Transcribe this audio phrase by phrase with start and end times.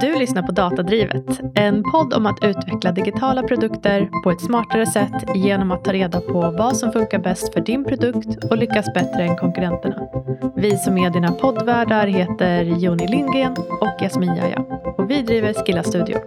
[0.00, 5.24] Du lyssnar på Datadrivet, en podd om att utveckla digitala produkter på ett smartare sätt
[5.34, 9.22] genom att ta reda på vad som funkar bäst för din produkt och lyckas bättre
[9.22, 10.08] än konkurrenterna.
[10.56, 14.58] Vi som är dina poddvärdar heter Joni Lindgren och Jasmin Jaja
[14.98, 16.18] och vi driver Skilla Studio.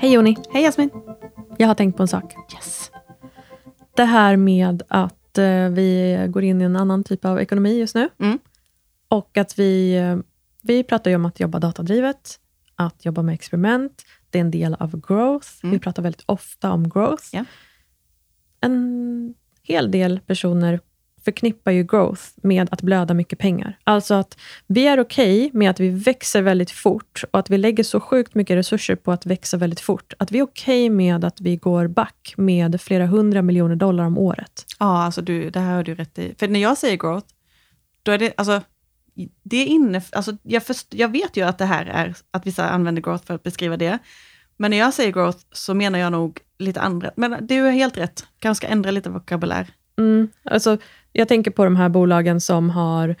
[0.00, 0.36] Hej Joni!
[0.52, 0.90] Hej Jasmin!
[1.56, 2.34] Jag har tänkt på en sak.
[2.54, 2.90] Yes.
[3.96, 7.94] Det här med att eh, vi går in i en annan typ av ekonomi just
[7.94, 8.08] nu.
[8.20, 8.38] Mm.
[9.12, 10.16] Och att vi, eh,
[10.62, 12.38] vi pratar ju om att jobba datadrivet,
[12.74, 14.02] att jobba med experiment.
[14.30, 15.48] Det är en del av growth.
[15.62, 15.72] Mm.
[15.72, 17.24] Vi pratar väldigt ofta om growth.
[17.32, 17.44] Ja.
[18.60, 20.80] En hel del personer
[21.24, 23.78] förknippar ju growth med att blöda mycket pengar.
[23.84, 27.84] Alltså att vi är okej med att vi växer väldigt fort och att vi lägger
[27.84, 30.12] så sjukt mycket resurser på att växa väldigt fort.
[30.18, 34.18] Att vi är okej med att vi går back med flera hundra miljoner dollar om
[34.18, 34.66] året.
[34.78, 36.34] Ja, alltså du, det här har du rätt i.
[36.38, 37.26] För när jag säger growth,
[38.02, 38.60] då är det, alltså,
[39.42, 43.02] det inne, alltså jag, först, jag vet ju att det här är, att vissa använder
[43.02, 43.98] growth för att beskriva det.
[44.56, 47.98] Men när jag säger growth så menar jag nog lite andra, men du är helt
[47.98, 49.66] rätt, kanske ska ändra lite vokabulär.
[49.98, 50.78] Mm, alltså,
[51.12, 53.16] jag tänker på de här bolagen som har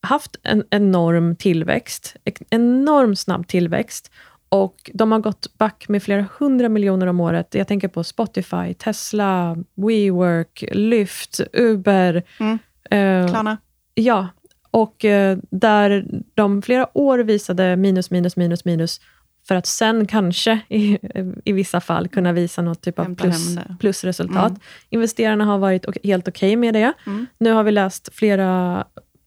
[0.00, 4.10] haft en enorm tillväxt, en enorm snabb tillväxt,
[4.48, 7.54] och de har gått back med flera hundra miljoner om året.
[7.54, 12.22] Jag tänker på Spotify, Tesla, WeWork, Lyft, Uber.
[12.40, 12.58] Mm.
[12.90, 13.56] Eh, Klarna?
[13.94, 14.28] ja,
[14.76, 19.00] och eh, där de flera år visade minus, minus, minus, minus,
[19.48, 20.98] för att sen kanske i,
[21.44, 24.48] i vissa fall kunna visa något typ av plus, plusresultat.
[24.50, 24.60] Mm.
[24.90, 26.92] Investerarna har varit ok- helt okej med det.
[27.06, 27.26] Mm.
[27.38, 28.84] Nu har vi läst flera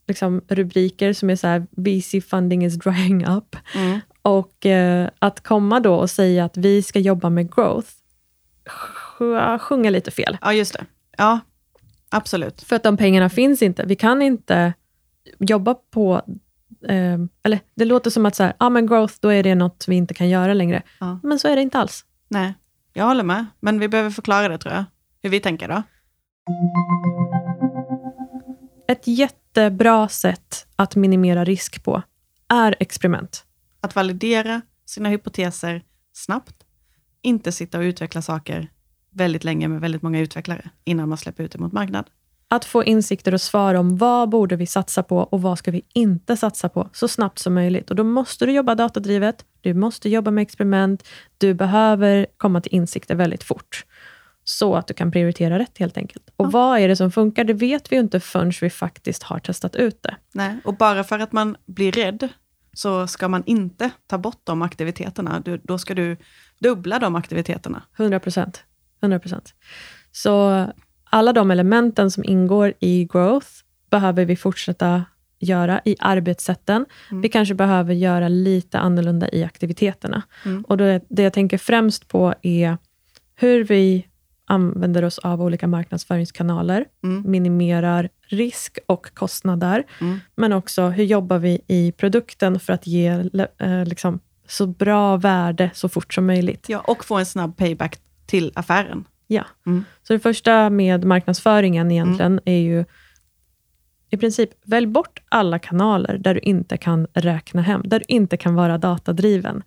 [0.07, 3.55] liksom, rubriker som är så här, VC funding is drying up.
[3.75, 3.99] Mm.
[4.21, 7.89] Och eh, att komma då och säga att vi ska jobba med growth,
[9.19, 10.37] sj- sjunga lite fel.
[10.41, 10.85] Ja, just det.
[11.17, 11.39] Ja,
[12.09, 12.61] absolut.
[12.61, 13.83] För att de pengarna finns inte.
[13.85, 14.73] Vi kan inte
[15.39, 16.21] jobba på...
[16.87, 19.85] Eh, eller det låter som att så här, ah, men growth, då är det något
[19.87, 20.83] vi inte kan göra längre.
[20.99, 21.19] Ja.
[21.23, 22.05] Men så är det inte alls.
[22.27, 22.53] Nej,
[22.93, 23.45] jag håller med.
[23.59, 24.85] Men vi behöver förklara det tror jag.
[25.21, 25.83] Hur vi tänker då.
[28.87, 32.01] Ett jättebra sätt att minimera risk på
[32.47, 33.45] är experiment.
[33.81, 36.55] Att validera sina hypoteser snabbt.
[37.21, 38.69] Inte sitta och utveckla saker
[39.11, 42.05] väldigt länge med väldigt många utvecklare innan man släpper ut det mot marknad.
[42.51, 45.81] Att få insikter och svar om vad borde vi satsa på och vad ska vi
[45.93, 47.89] inte satsa på så snabbt som möjligt.
[47.89, 52.73] Och Då måste du jobba datadrivet, du måste jobba med experiment, du behöver komma till
[52.75, 53.85] insikter väldigt fort.
[54.43, 56.29] Så att du kan prioritera rätt helt enkelt.
[56.35, 56.49] Och Ja.
[56.49, 57.43] vad är det som funkar?
[57.43, 60.15] Det vet vi ju inte förrän vi faktiskt har testat ut det.
[60.33, 62.29] Nej, och bara för att man blir rädd
[62.73, 65.39] så ska man inte ta bort de aktiviteterna.
[65.39, 66.17] Du, då ska du
[66.59, 67.83] dubbla de aktiviteterna.
[67.97, 68.63] 100 procent.
[69.01, 69.53] 100 procent.
[70.11, 70.65] Så
[71.09, 73.47] alla de elementen som ingår i growth
[73.89, 75.03] behöver vi fortsätta
[75.39, 76.85] göra i arbetssätten.
[77.11, 77.21] Mm.
[77.21, 80.21] Vi kanske behöver göra lite annorlunda i aktiviteterna.
[80.45, 80.61] Mm.
[80.67, 82.77] Och då, det jag tänker främst på är
[83.35, 84.05] hur vi
[84.45, 87.31] använder oss av olika marknadsföringskanaler, Mm.
[87.31, 90.19] minimerar risk och kostnader, Mm.
[90.35, 93.07] men också hur jobbar vi i produkten för att ge
[93.57, 96.65] eh, liksom, så bra värde så fort som möjligt.
[96.69, 99.05] Ja, och få en snabb payback till affären.
[99.31, 99.45] Ja.
[99.65, 99.85] Mm.
[100.03, 102.85] Så det första med marknadsföringen egentligen är ju
[104.09, 108.37] i princip, välj bort alla kanaler där du inte kan räkna hem, där du inte
[108.37, 109.63] kan vara datadriven.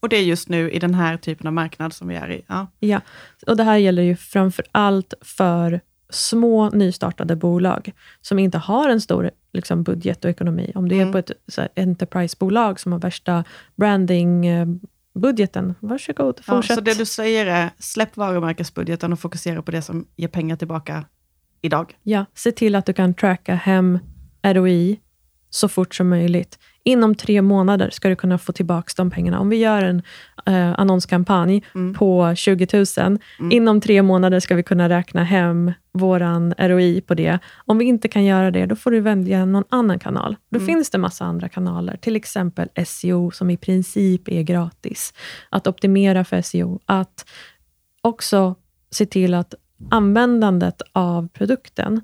[0.00, 2.42] Och det är just nu i den här typen av marknad som vi är i.
[2.46, 2.66] Ja.
[2.78, 3.00] Ja,
[3.46, 5.80] och det här gäller ju framför allt för
[6.10, 10.72] små nystartade bolag som inte har en stor liksom, budget och ekonomi.
[10.74, 11.12] Om du är Mm.
[11.12, 13.44] på ett så här, enterprise-bolag som har värsta
[15.20, 16.74] branding-budgeten, varsågod, Ja, fortsätt.
[16.74, 21.04] så det du säger är, släpp varumärkesbudgeten och fokusera på det som ger pengar tillbaka
[21.62, 21.94] idag.
[22.02, 23.98] Ja, se till att du kan tracka hem
[24.42, 25.00] ROI
[25.50, 26.58] så fort som möjligt.
[26.88, 29.40] Inom tre månader ska du kunna få tillbaka de pengarna.
[29.40, 30.02] Om vi gör en
[30.46, 31.94] eh, annonskampanj Mm.
[31.94, 33.18] på 20 000,
[33.52, 37.38] inom tre månader ska vi kunna räkna hem våran ROI på det.
[37.66, 40.36] Om vi inte kan göra det, då får du välja någon annan kanal.
[40.50, 40.66] Då Mm.
[40.66, 45.14] finns det massa andra kanaler, till exempel SEO, som i princip är gratis.
[45.50, 47.26] Att optimera för SEO, att
[48.02, 48.54] också
[48.90, 49.54] se till att
[49.90, 52.00] användandet av produkten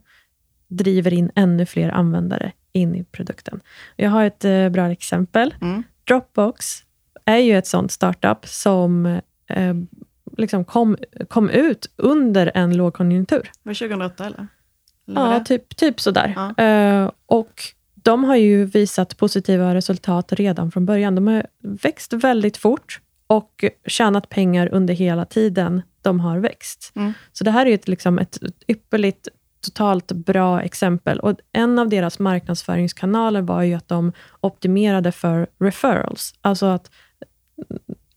[0.68, 3.60] driver in ännu fler användare in i produkten.
[3.96, 5.54] Jag har ett eh, bra exempel.
[5.60, 5.82] Mm.
[6.04, 6.84] Dropbox
[7.24, 9.06] är ju ett sånt startup som
[9.46, 9.74] eh,
[10.36, 10.96] liksom kom,
[11.28, 13.50] kom ut under en lågkonjunktur.
[13.62, 14.46] Var det 2008 eller?
[15.08, 16.32] eller Ja, typ, typ sådär.
[16.36, 16.64] Ja.
[16.64, 17.62] Eh, och
[17.94, 21.14] de har ju visat positiva resultat redan från början.
[21.14, 26.92] De har växt väldigt fort och tjänat pengar under hela tiden de har växt.
[26.94, 27.12] Mm.
[27.32, 29.28] Så det här är ju ett, liksom ett ypperligt
[29.62, 31.20] totalt bra exempel.
[31.20, 36.34] Och En av deras marknadsföringskanaler var ju att de optimerade för referrals.
[36.40, 36.90] Alltså att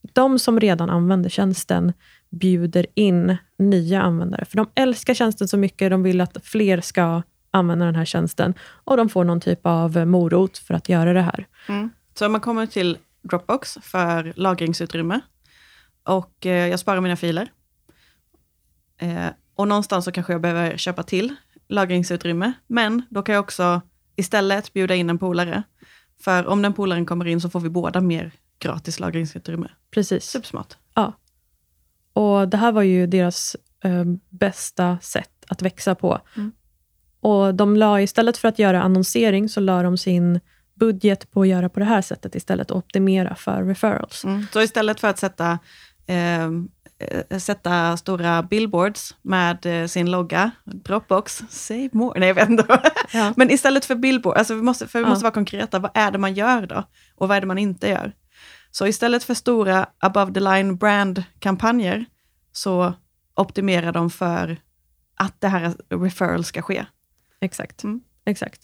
[0.01, 1.93] de som redan använder tjänsten
[2.29, 4.45] bjuder in nya användare.
[4.45, 7.21] För de älskar tjänsten så mycket, de vill att fler ska
[7.51, 8.53] använda den här tjänsten.
[8.59, 11.47] Och de får någon typ av morot för att göra det här.
[11.67, 11.89] Mm.
[12.13, 15.21] Så om man kommer till Dropbox för lagringsutrymme
[16.03, 17.51] och eh, jag sparar mina filer.
[18.97, 21.35] Eh, och någonstans så kanske jag behöver köpa till
[21.67, 23.81] lagringsutrymme, men då kan jag också
[24.15, 25.63] istället bjuda in en polare.
[26.21, 29.71] För om den polaren kommer in så får vi båda mer gratis lagringsutrymme.
[29.91, 30.23] Precis.
[30.23, 30.77] Supersmart.
[30.93, 31.13] Ja.
[32.13, 36.19] Och det här var ju deras eh, bästa sätt att växa på.
[36.35, 36.51] Mm.
[37.19, 40.39] Och de la istället för att göra annonsering, så la de sin
[40.73, 44.23] budget på att göra på det här sättet istället och optimera för referrals.
[44.23, 44.45] Mm.
[44.53, 45.59] Så istället för att sätta,
[46.07, 46.49] eh,
[47.39, 52.81] sätta stora billboards med eh, sin logga, Dropbox, save more, nej jag vet inte.
[53.13, 53.33] Ja.
[53.37, 55.09] Men istället för billboard, alltså vi måste, för vi Ja.
[55.09, 56.83] måste vara konkreta, vad är det man gör då?
[57.15, 58.11] Och vad är det man inte gör?
[58.71, 62.05] Så istället för stora above the line brand-kampanjer,
[62.51, 62.93] så
[63.35, 64.57] optimerar de för
[65.15, 66.85] att det här referral ska ske.
[67.41, 67.83] Exakt.
[67.83, 68.01] Mm.
[68.25, 68.61] Exakt.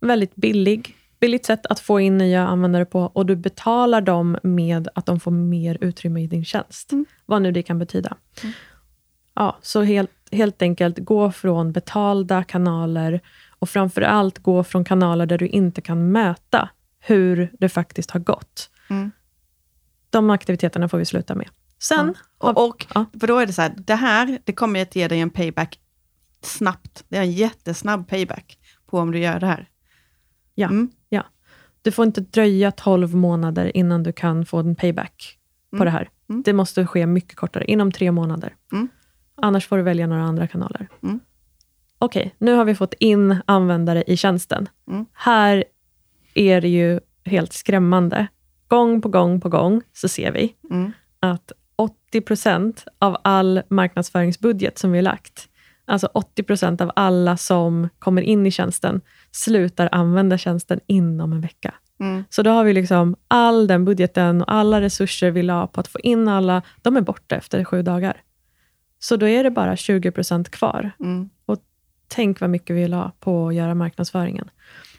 [0.00, 4.88] Väldigt billig, billigt sätt att få in nya användare på och du betalar dem med
[4.94, 6.92] att de får mer utrymme i din tjänst.
[6.92, 7.06] Mm.
[7.26, 8.16] Vad nu det kan betyda.
[9.34, 13.20] Ja, så helt, helt enkelt gå från betalda kanaler
[13.58, 16.68] och framför allt gå från kanaler där du inte kan mäta
[17.00, 18.70] hur det faktiskt har gått.
[18.90, 19.10] Mm.
[20.10, 21.48] De aktiviteterna får vi sluta med.
[21.82, 23.04] Sen, har- Och, och ja.
[23.20, 25.78] för då är det så här, det här, det kommer att ge dig en payback
[26.42, 27.04] snabbt.
[27.08, 29.68] Det är en jättesnabb payback på om du gör det här.
[30.58, 30.68] Ja.
[30.68, 30.90] Mm.
[31.08, 31.24] Ja.
[31.82, 35.38] Du får inte dröja 12 månader innan du kan få en payback
[35.70, 35.84] på Mm.
[35.84, 36.08] det här.
[36.30, 36.42] Mm.
[36.42, 38.54] Det måste ske mycket kortare, inom tre månader.
[38.72, 38.88] Mm.
[39.42, 40.88] Annars får du välja några andra kanaler.
[41.02, 41.20] Mm.
[41.98, 44.68] Okej, nu har vi fått in användare i tjänsten.
[44.90, 45.06] Mm.
[45.12, 45.64] Här
[46.34, 48.26] är det ju helt skrämmande.
[48.68, 50.92] Gång på gång på gång så ser vi Mm.
[51.20, 55.48] att 80% av all marknadsföringsbudget som vi har lagt,
[55.86, 59.00] alltså 80% av alla som kommer in i tjänsten,
[59.32, 61.74] slutar använda tjänsten inom en vecka.
[62.00, 62.24] Mm.
[62.30, 65.88] Så då har vi liksom all den budgeten och alla resurser vi la på att
[65.88, 68.22] få in alla, de är borta efter sju dagar.
[68.98, 70.90] Så då är det bara 20% kvar.
[71.00, 71.30] Mm.
[72.10, 74.50] Tänk vad mycket vi la på att göra marknadsföringen.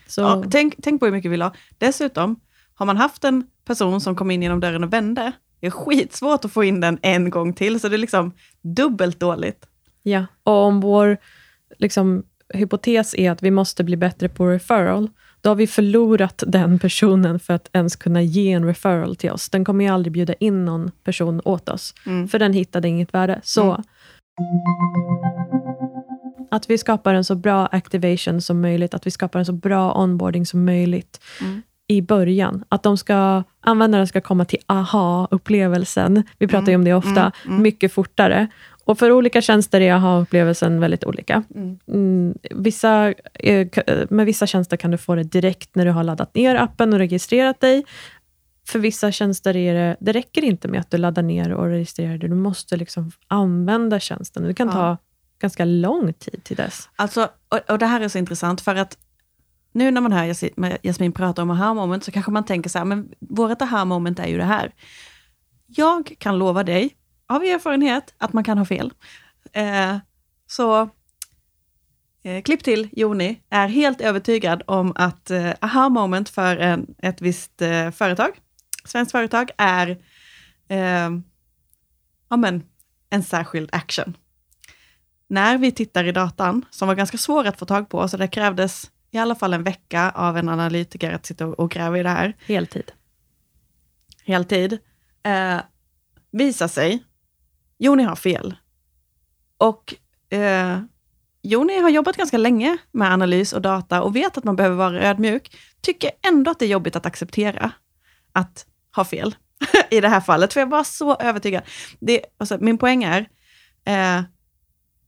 [0.08, 1.54] Så, Ja, tänk, tänk på hur mycket vi la.
[1.78, 2.40] Dessutom,
[2.74, 6.46] har man haft en person som kom in genom dörren och vände, det är skitsvårt
[6.46, 9.66] att få in den en gång till, så det är liksom dubbelt dåligt.
[10.04, 10.26] ja.
[10.44, 11.18] Och om vår
[11.78, 12.24] liksom,
[12.54, 15.10] hypotes är att vi måste bli bättre på referral,
[15.42, 19.50] då har vi förlorat den personen för att ens kunna ge en referral till oss.
[19.50, 22.28] Den kommer ju aldrig bjuda in någon person åt oss, Mm.
[22.28, 23.40] för den hittade inget värde.
[23.44, 23.84] Så Mm.
[26.51, 29.94] att vi skapar en så bra activation som möjligt, att vi skapar en så bra
[29.94, 31.62] onboarding som möjligt Mm.
[31.88, 32.63] i början.
[32.69, 36.24] Att de ska, användaren ska komma till aha-upplevelsen.
[36.38, 37.62] Vi pratar ju om det ofta, mm, mm.
[37.62, 38.48] mycket fortare.
[38.90, 41.44] Och för olika tjänster är aha-upplevelsen väldigt olika.
[41.56, 41.80] Mm.
[41.88, 46.04] Mm, vissa, eh, k- med vissa tjänster kan du få det direkt när du har
[46.04, 47.86] laddat ner appen och registrerat dig.
[48.68, 52.18] För vissa tjänster är det, det räcker inte med att du laddar ner och registrerar
[52.18, 52.30] dig.
[52.30, 54.44] Du måste liksom använda tjänsten.
[54.44, 54.74] Det kan Ja.
[54.74, 54.98] ta
[55.42, 56.90] ganska lång tid till dess.
[56.96, 58.98] Alltså, och, och det här är så intressant, för att
[59.74, 60.36] nu när man hör
[60.88, 64.19] Jasmin prata om aha moment, så kanske man tänker så här, men vårt aha moment
[64.19, 64.72] är ju det här.
[65.68, 66.90] Jag kan lova dig,
[67.30, 68.94] av erfarenhet, att man kan ha fel.
[69.54, 69.98] Eh,
[70.48, 70.90] så
[72.24, 77.21] eh, klipp till Joni är helt övertygad om att eh, aha moment för en, ett
[77.21, 78.31] visst eh, företag,
[78.86, 79.90] svenskt företag, är
[80.68, 81.09] eh,
[82.30, 82.64] ja, men,
[83.09, 84.18] en särskild action
[85.30, 88.28] när vi tittar i datan, som var ganska svår att få tag på, så det
[88.28, 92.04] krävdes i alla fall en vecka av en analytiker att sitta och och gräva i
[92.04, 92.92] det här, Heltid.
[94.26, 94.78] heltid,
[95.24, 95.57] eh,
[96.31, 97.04] visar sig,
[97.80, 98.56] Jo, ni har fel.
[99.57, 99.95] Och
[100.33, 100.80] eh,
[101.42, 105.02] Joni har jobbat ganska länge med analys och data och vet att man behöver vara
[105.02, 107.71] ödmjuk, tycker ändå att det är jobbigt att acceptera
[108.33, 109.36] att ha fel
[109.92, 111.64] i det här fallet, för jag var så övertygad.
[112.00, 113.30] Det, alltså, min poäng är,
[113.86, 114.24] eh,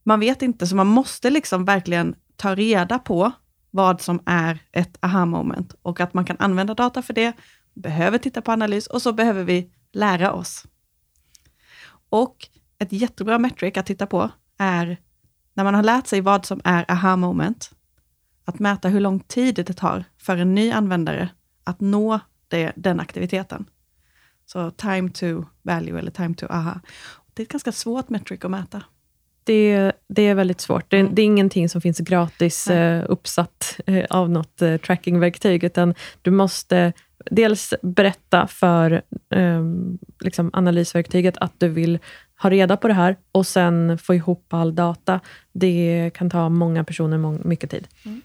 [0.02, 3.32] man vet inte, så man måste liksom verkligen ta reda på
[3.70, 7.32] vad som är ett aha-moment och att man kan använda data för det,
[7.74, 10.64] behöver titta på analys och så behöver vi lära oss.
[12.10, 12.36] Och
[12.82, 14.96] ett jättebra metric att titta på är
[15.54, 17.70] när man har lärt sig vad som är aha-moment,
[18.44, 21.28] att mäta hur lång tid det tar för en ny användare
[21.64, 23.64] att nå det, den aktiviteten.
[24.46, 26.80] Så time to value eller time to aha.
[27.34, 28.82] Det är ett ganska svårt metric att mäta.
[29.44, 30.90] Det, det är väldigt svårt.
[30.90, 31.14] Det, Mm.
[31.14, 36.30] det är ingenting som finns gratis eh, uppsatt eh, av något eh, trackingverktyg, utan du
[36.30, 36.92] måste
[37.30, 39.62] dels berätta för eh,
[40.20, 41.98] liksom analysverktyget att du vill
[42.42, 45.20] ha reda på det här och sen få ihop all data.
[45.52, 47.88] Det kan ta många personer mång- mycket tid.
[48.04, 48.20] Mm.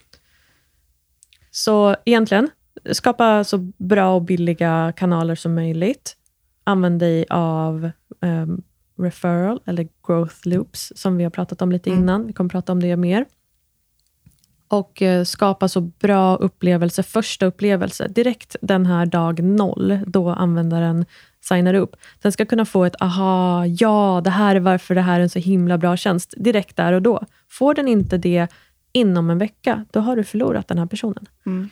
[1.50, 2.50] Så egentligen,
[2.92, 6.16] skapa så bra och billiga kanaler som möjligt.
[6.64, 8.62] Använd dig av ehm,
[8.98, 12.02] referral, eller growth loops, som vi har pratat om lite Mm.
[12.02, 12.26] innan.
[12.26, 13.24] Vi kommer prata om det mer.
[14.68, 21.06] Och eh, skapa så bra upplevelse, första upplevelse, direkt den här dag noll, då användaren
[21.40, 21.96] signar upp.
[22.22, 25.30] Den ska kunna få ett aha, ja, det här är varför det här är en
[25.30, 27.24] så himla bra tjänst, direkt där och då.
[27.50, 28.48] Får den inte det
[28.92, 31.26] inom en vecka, då har du förlorat den här personen.
[31.46, 31.68] Mm.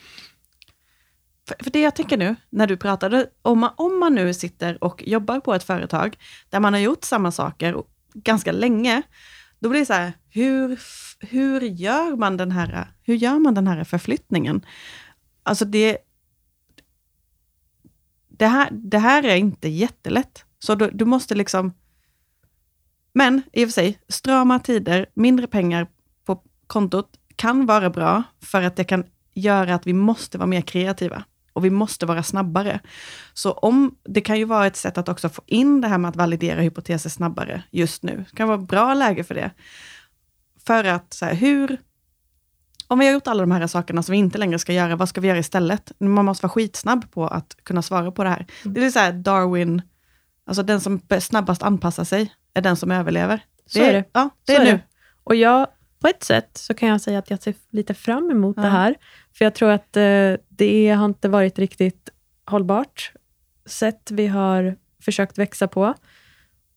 [1.49, 4.85] För, för det jag tänker nu, när du pratade, om man, om man nu sitter
[4.85, 6.19] och jobbar på ett företag,
[6.51, 7.83] där man har gjort samma saker
[8.15, 9.03] ganska länge,
[9.67, 10.81] då blir det så här, hur,
[11.21, 14.67] hur, gör man den här, hur gör man den här förflyttningen?
[15.43, 15.99] Alltså det,
[18.29, 20.45] det, här, det här är inte jättelätt.
[20.59, 21.73] Så du, du måste liksom...
[23.13, 25.87] Men i och för sig, strama tider, mindre pengar
[26.25, 29.05] på kontot kan vara bra för att det kan
[29.35, 31.25] göra att vi måste vara mer kreativa
[31.57, 32.81] och vi måste vara snabbare.
[33.35, 36.09] Så om, det kan ju vara ett sätt att också få in det här med
[36.09, 38.25] att validera hypoteser snabbare just nu.
[38.31, 39.51] Det kan vara ett bra läge för det.
[40.67, 41.81] För att, så här, hur...
[42.89, 45.09] Om vi har gjort alla de här sakerna som vi inte längre ska göra, vad
[45.09, 45.93] ska vi göra istället?
[45.99, 48.47] Man måste vara skitsnabb på att kunna svara på det här.
[48.65, 49.83] Det är så här Darwin,
[50.47, 53.41] alltså den som snabbast anpassar sig, är den som överlever.
[53.67, 54.05] Så är det.
[54.13, 54.73] Ja, det Så är är nu.
[54.73, 54.81] det.
[55.25, 55.67] Och jag,
[56.07, 58.63] på ett sätt så kan jag säga att jag ser lite fram emot Ja.
[58.63, 58.95] det här.
[59.33, 62.11] För jag tror att eh, det har inte varit riktigt
[62.45, 63.13] hållbart
[63.67, 65.95] sätt vi har försökt växa på.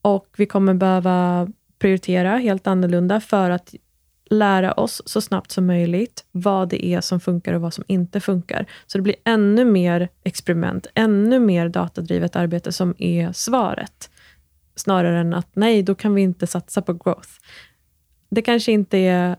[0.01, 1.47] Och vi kommer behöva
[1.79, 3.75] prioritera helt annorlunda för att
[4.29, 8.19] lära oss så snabbt som möjligt vad det är som funkar och vad som inte
[8.19, 8.65] funkar.
[8.87, 14.09] Så det blir ännu mer experiment, ännu mer datadrivet arbete som är svaret.
[14.75, 17.29] Snarare än att nej, då kan vi inte satsa på growth.
[18.29, 19.35] Det kanske inte är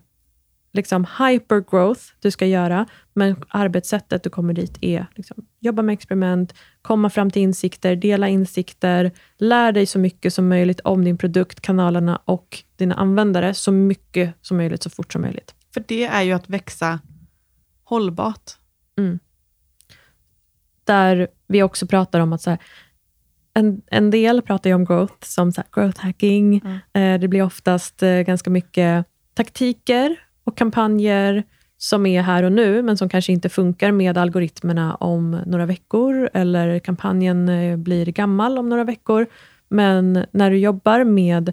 [0.72, 6.54] liksom hypergrowth du ska göra, men arbetssättet du kommer dit är liksom, jobba med experiment,
[6.82, 11.60] komma fram till insikter, dela insikter, lär dig så mycket som möjligt om din produkt,
[11.60, 15.54] kanalerna och dina användare, så mycket som möjligt, så fort som möjligt.
[15.74, 17.00] För det är ju att växa
[17.84, 18.50] hållbart.
[20.84, 22.58] Där vi också pratar om att så här,
[23.60, 26.62] en, en del pratar ju om growth som så här, growth hacking.
[26.64, 27.14] Mm.
[27.14, 31.44] Eh, det blir oftast eh, ganska mycket taktiker och kampanjer
[31.78, 36.30] som är här och nu, men som kanske inte funkar med algoritmerna om några veckor,
[36.34, 39.26] eller kampanjen eh, blir gammal om några veckor.
[39.68, 41.52] Men när du jobbar med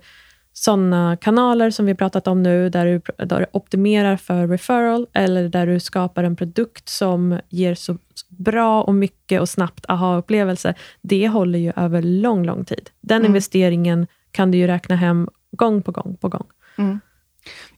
[0.54, 5.50] sådana kanaler som vi pratat om nu, där du, där du optimerar för referral, eller
[5.50, 7.98] där du skapar en produkt som ger så
[8.28, 12.90] bra och mycket och snabbt aha-upplevelse, det håller ju över lång, lång tid.
[13.02, 13.26] Den Mm.
[13.30, 16.48] investeringen kan du ju räkna hem gång på gång på gång.
[16.78, 17.00] Mm.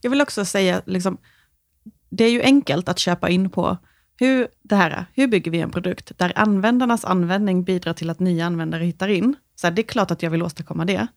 [0.01, 1.18] Jag vill också säga, liksom,
[2.10, 3.77] det är ju enkelt att köpa in på
[4.20, 5.06] hur, det här, är.
[5.13, 9.36] hur bygger vi en produkt där användarnas användning bidrar till att nya användare hittar in.
[9.56, 11.08] Så här, det är klart att jag vill åstadkomma det.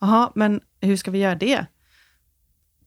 [0.00, 1.66] Jaha, men hur ska vi göra det?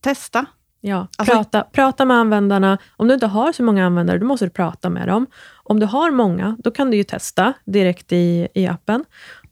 [0.02, 0.46] Testa.
[0.82, 2.78] Ja, Alltså- prata, prata med användarna.
[2.98, 5.28] Om du inte har så många användare, då måste du prata med dem.
[5.67, 9.05] Om du har många, då kan du ju testa direkt i, i appen.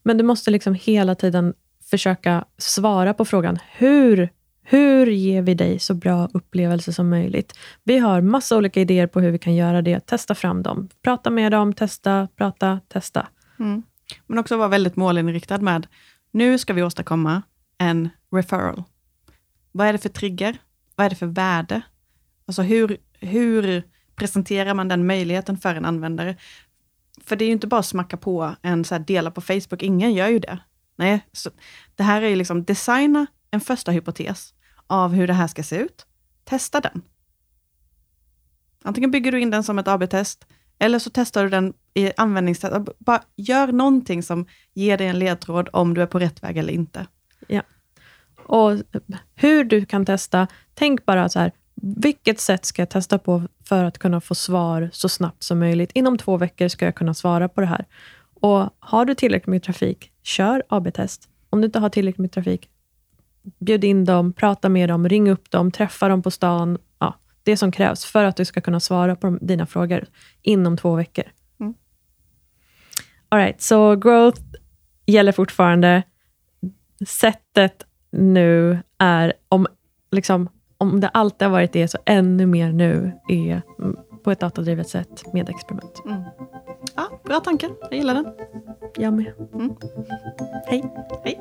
[0.04, 1.54] Men du måste liksom hela tiden
[1.90, 4.30] försöka svara på frågan, hur,
[4.64, 7.54] hur ger vi dig så bra upplevelse som möjligt?
[7.84, 10.00] Vi har massa olika idéer på hur vi kan göra det.
[10.00, 10.90] Testa fram dem.
[11.04, 13.28] Prata med dem, testa, prata, testa.
[13.60, 13.84] Mm.
[14.28, 15.88] Men också vara väldigt målinriktad med,
[16.32, 17.42] nu ska vi åstadkomma
[17.78, 18.84] en referral.
[19.72, 20.58] Vad är det för trigger?
[20.96, 21.82] Vad är det för värde?
[22.46, 23.84] Alltså hur, hur
[24.16, 26.38] presenterar man den möjligheten för en användare?
[27.24, 29.84] För det är ju inte bara att smacka på en så här dela på Facebook,
[29.84, 30.60] ingen gör ju det.
[30.96, 31.50] Nej, så
[31.96, 34.54] det här är ju liksom designa en första hypotes
[34.88, 36.06] av hur det här ska se ut.
[36.44, 37.02] Testa den.
[38.84, 40.46] Antingen bygger du in den som ett AB-test,
[40.80, 42.76] eller så testar du den i användningstest.
[43.00, 46.74] Bara gör någonting som ger dig en ledtråd om du är på rätt väg eller
[46.74, 47.08] inte.
[47.48, 47.62] Ja.
[48.46, 48.72] Och
[49.36, 51.52] hur du kan testa, tänk bara så här,
[51.86, 55.92] vilket sätt ska jag testa på för att kunna få svar så snabbt som möjligt?
[55.94, 57.86] Inom två veckor ska jag kunna svara på det här.
[58.34, 61.30] Och har du tillräckligt med trafik, kör AB-test.
[61.50, 62.70] Om du inte har tillräckligt med trafik,
[63.60, 66.78] bjud in dem, prata med dem, ring upp dem, träffa dem på stan.
[67.00, 70.06] Ja, det som krävs för att du ska kunna svara på dina frågor
[70.42, 71.26] inom två veckor.
[71.60, 71.74] Mm.
[73.30, 74.42] All right, så growth
[75.06, 76.04] gäller fortfarande.
[77.08, 79.68] Sättet nu är, om
[80.12, 80.50] liksom,
[80.84, 83.62] om det alltid har varit det, så ännu mer nu är
[84.24, 86.02] på ett datadrivet sätt med experiment.
[86.06, 86.22] Mm.
[86.96, 87.70] Ja, bra tanke.
[87.90, 88.26] Jag gillar den.
[88.98, 89.34] Jag med.
[89.54, 89.76] Mm.
[90.68, 90.84] Hej.
[91.24, 91.40] Hej.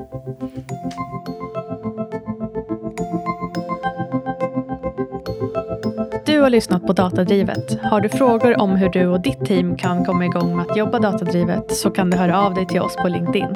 [6.26, 7.78] Du har lyssnat på Datadrivet.
[7.82, 10.98] Har du frågor om hur du och ditt team kan komma igång med att jobba
[10.98, 13.54] datadrivet så kan du höra av dig till oss på LinkedIn.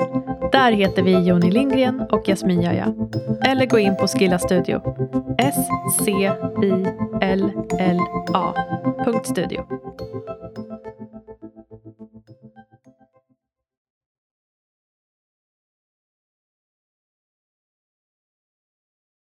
[0.52, 2.94] Där heter vi Joni Lindgren och Jasmin Jaja.
[3.44, 4.80] Eller gå in på Skilla Studio.
[5.38, 6.54] S-C-I-L-L-A.
[9.24, 9.85] Studio.